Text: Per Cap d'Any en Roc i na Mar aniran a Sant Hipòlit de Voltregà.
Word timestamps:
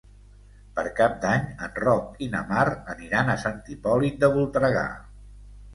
Per 0.77 0.85
Cap 0.99 1.19
d'Any 1.25 1.43
en 1.67 1.77
Roc 1.83 2.25
i 2.27 2.31
na 2.33 2.41
Mar 2.53 2.65
aniran 2.97 3.31
a 3.31 3.39
Sant 3.47 3.61
Hipòlit 3.75 4.21
de 4.27 4.33
Voltregà. 4.41 4.89